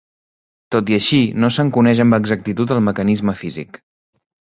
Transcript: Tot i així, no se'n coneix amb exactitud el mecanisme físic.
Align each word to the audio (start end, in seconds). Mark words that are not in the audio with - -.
Tot 0.75 0.87
i 0.93 0.95
així, 0.97 1.19
no 1.43 1.49
se'n 1.57 1.69
coneix 1.75 2.01
amb 2.05 2.17
exactitud 2.17 2.73
el 2.77 2.81
mecanisme 2.87 3.37
físic. 3.43 3.79